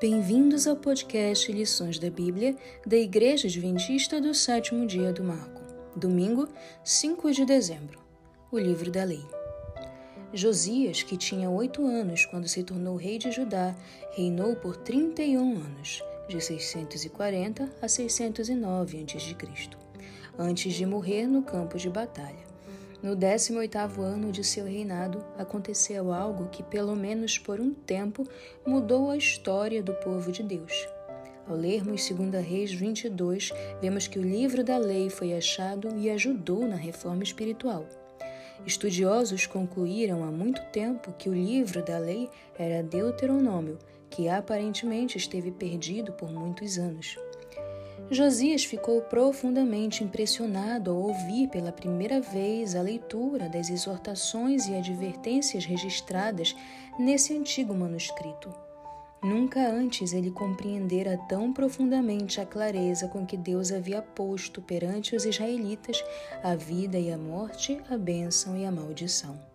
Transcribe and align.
Bem-vindos 0.00 0.66
ao 0.66 0.74
podcast 0.74 1.50
Lições 1.52 2.00
da 2.00 2.10
Bíblia 2.10 2.56
da 2.84 2.96
Igreja 2.96 3.46
Adventista 3.46 4.20
do 4.20 4.34
Sétimo 4.34 4.86
Dia 4.86 5.12
do 5.12 5.22
Marco, 5.22 5.62
domingo, 5.94 6.48
5 6.82 7.30
de 7.30 7.44
dezembro. 7.46 8.00
O 8.50 8.58
Livro 8.58 8.90
da 8.90 9.04
Lei. 9.04 9.24
Josias, 10.32 11.04
que 11.04 11.16
tinha 11.16 11.48
oito 11.48 11.86
anos 11.86 12.26
quando 12.26 12.48
se 12.48 12.64
tornou 12.64 12.96
rei 12.96 13.18
de 13.18 13.30
Judá, 13.30 13.74
reinou 14.10 14.56
por 14.56 14.76
31 14.76 15.58
anos, 15.58 16.02
de 16.28 16.40
640 16.40 17.70
a 17.80 17.88
609 17.88 19.04
a.C., 19.04 19.70
antes 20.36 20.74
de 20.74 20.84
morrer 20.84 21.28
no 21.28 21.42
campo 21.42 21.78
de 21.78 21.88
batalha. 21.88 22.53
No 23.04 23.14
18º 23.14 24.00
ano 24.00 24.32
de 24.32 24.42
seu 24.42 24.64
reinado, 24.64 25.22
aconteceu 25.36 26.10
algo 26.10 26.48
que, 26.48 26.62
pelo 26.62 26.96
menos 26.96 27.36
por 27.36 27.60
um 27.60 27.74
tempo, 27.74 28.26
mudou 28.66 29.10
a 29.10 29.16
história 29.18 29.82
do 29.82 29.92
povo 29.92 30.32
de 30.32 30.42
Deus. 30.42 30.88
Ao 31.46 31.54
lermos 31.54 32.08
2 32.08 32.42
Reis 32.42 32.72
22, 32.72 33.52
vemos 33.78 34.06
que 34.08 34.18
o 34.18 34.22
livro 34.22 34.64
da 34.64 34.78
lei 34.78 35.10
foi 35.10 35.34
achado 35.34 35.94
e 35.98 36.08
ajudou 36.08 36.66
na 36.66 36.76
reforma 36.76 37.22
espiritual. 37.22 37.86
Estudiosos 38.64 39.46
concluíram 39.46 40.24
há 40.24 40.32
muito 40.32 40.62
tempo 40.72 41.12
que 41.12 41.28
o 41.28 41.34
livro 41.34 41.84
da 41.84 41.98
lei 41.98 42.30
era 42.58 42.82
Deuteronômio, 42.82 43.78
que 44.08 44.30
aparentemente 44.30 45.18
esteve 45.18 45.50
perdido 45.50 46.10
por 46.14 46.32
muitos 46.32 46.78
anos. 46.78 47.18
Josias 48.10 48.64
ficou 48.64 49.00
profundamente 49.00 50.04
impressionado 50.04 50.90
ao 50.90 50.96
ouvir 50.96 51.48
pela 51.48 51.72
primeira 51.72 52.20
vez 52.20 52.74
a 52.74 52.82
leitura 52.82 53.48
das 53.48 53.70
exortações 53.70 54.66
e 54.66 54.74
advertências 54.74 55.64
registradas 55.64 56.54
nesse 56.98 57.36
antigo 57.36 57.74
manuscrito. 57.74 58.52
Nunca 59.22 59.66
antes 59.66 60.12
ele 60.12 60.30
compreendera 60.30 61.18
tão 61.26 61.50
profundamente 61.50 62.42
a 62.42 62.44
clareza 62.44 63.08
com 63.08 63.24
que 63.24 63.38
Deus 63.38 63.72
havia 63.72 64.02
posto 64.02 64.60
perante 64.60 65.16
os 65.16 65.24
israelitas 65.24 66.04
a 66.42 66.54
vida 66.54 66.98
e 66.98 67.10
a 67.10 67.16
morte, 67.16 67.80
a 67.88 67.96
bênção 67.96 68.54
e 68.54 68.66
a 68.66 68.70
maldição. 68.70 69.53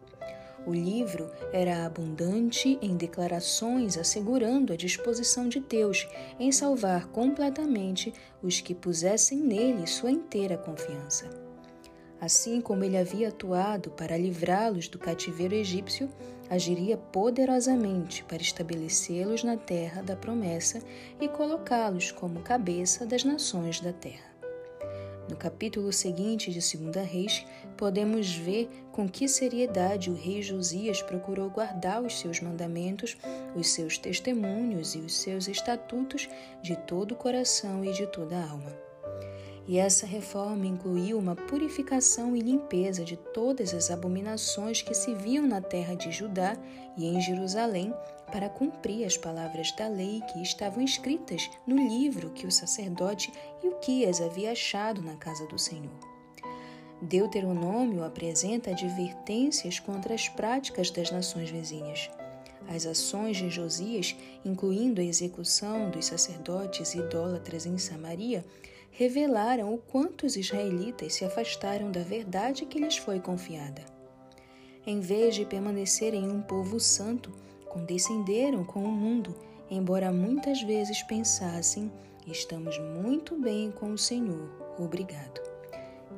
O 0.69 0.71
livro 0.71 1.31
era 1.51 1.83
abundante 1.83 2.77
em 2.79 2.95
declarações 2.95 3.97
assegurando 3.97 4.71
a 4.71 4.75
disposição 4.75 5.49
de 5.49 5.59
Deus 5.59 6.07
em 6.39 6.51
salvar 6.51 7.07
completamente 7.07 8.13
os 8.39 8.61
que 8.61 8.75
pusessem 8.75 9.39
nele 9.39 9.87
sua 9.87 10.11
inteira 10.11 10.59
confiança. 10.59 11.27
Assim 12.21 12.61
como 12.61 12.83
ele 12.83 12.97
havia 12.97 13.29
atuado 13.29 13.89
para 13.89 14.15
livrá-los 14.15 14.87
do 14.87 14.99
cativeiro 14.99 15.55
egípcio, 15.55 16.07
agiria 16.47 16.97
poderosamente 16.97 18.23
para 18.25 18.37
estabelecê-los 18.37 19.43
na 19.43 19.57
terra 19.57 20.03
da 20.03 20.15
promessa 20.15 20.83
e 21.19 21.27
colocá-los 21.27 22.11
como 22.11 22.41
cabeça 22.41 23.07
das 23.07 23.23
nações 23.23 23.79
da 23.79 23.91
terra. 23.91 24.28
No 25.29 25.35
capítulo 25.35 25.93
seguinte 25.93 26.49
de 26.49 26.59
2 26.59 27.07
Reis, 27.07 27.45
podemos 27.77 28.33
ver 28.33 28.67
com 28.91 29.07
que 29.07 29.27
seriedade 29.27 30.09
o 30.09 30.15
rei 30.15 30.41
Josias 30.41 31.03
procurou 31.03 31.51
guardar 31.51 32.01
os 32.01 32.19
seus 32.19 32.41
mandamentos, 32.41 33.15
os 33.55 33.69
seus 33.69 33.99
testemunhos 33.99 34.95
e 34.95 34.97
os 34.97 35.15
seus 35.15 35.47
estatutos 35.47 36.27
de 36.63 36.75
todo 36.75 37.11
o 37.11 37.15
coração 37.15 37.85
e 37.85 37.93
de 37.93 38.07
toda 38.07 38.37
a 38.37 38.49
alma. 38.49 38.88
E 39.69 39.77
essa 39.77 40.07
reforma 40.07 40.65
incluiu 40.65 41.19
uma 41.19 41.35
purificação 41.35 42.35
e 42.35 42.39
limpeza 42.39 43.05
de 43.05 43.15
todas 43.15 43.71
as 43.71 43.91
abominações 43.91 44.81
que 44.81 44.95
se 44.95 45.13
viam 45.13 45.45
na 45.45 45.61
terra 45.61 45.93
de 45.93 46.11
Judá 46.11 46.57
e 46.97 47.05
em 47.05 47.21
Jerusalém, 47.21 47.93
para 48.31 48.49
cumprir 48.49 49.05
as 49.05 49.15
palavras 49.15 49.71
da 49.73 49.87
lei 49.87 50.23
que 50.33 50.41
estavam 50.41 50.83
escritas 50.83 51.47
no 51.67 51.75
livro 51.75 52.31
que 52.31 52.47
o 52.47 52.51
sacerdote 52.51 53.31
Ilquias 53.63 54.19
havia 54.19 54.53
achado 54.53 55.03
na 55.03 55.15
casa 55.17 55.45
do 55.45 55.59
Senhor. 55.59 55.99
Deuteronômio 56.99 58.03
apresenta 58.03 58.71
advertências 58.71 59.79
contra 59.79 60.15
as 60.15 60.27
práticas 60.27 60.89
das 60.89 61.11
nações 61.11 61.51
vizinhas. 61.51 62.09
As 62.67 62.85
ações 62.85 63.37
de 63.37 63.49
Josias, 63.49 64.15
incluindo 64.45 65.01
a 65.01 65.03
execução 65.03 65.89
dos 65.89 66.05
sacerdotes 66.05 66.93
idólatras 66.93 67.65
em 67.65 67.77
Samaria, 67.77 68.45
revelaram 68.91 69.73
o 69.73 69.77
quanto 69.77 70.25
os 70.25 70.35
israelitas 70.35 71.13
se 71.13 71.25
afastaram 71.25 71.91
da 71.91 72.01
verdade 72.01 72.65
que 72.65 72.79
lhes 72.79 72.97
foi 72.97 73.19
confiada. 73.19 73.83
Em 74.85 74.99
vez 74.99 75.35
de 75.35 75.45
permanecerem 75.45 76.29
um 76.29 76.41
povo 76.41 76.79
santo, 76.79 77.31
condescenderam 77.69 78.63
com 78.63 78.83
o 78.83 78.91
mundo, 78.91 79.35
embora 79.69 80.11
muitas 80.11 80.61
vezes 80.61 81.01
pensassem: 81.03 81.91
estamos 82.27 82.77
muito 82.79 83.39
bem 83.39 83.71
com 83.71 83.93
o 83.93 83.97
Senhor, 83.97 84.49
obrigado. 84.77 85.41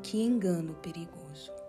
Que 0.01 0.21
engano 0.21 0.73
perigoso! 0.75 1.60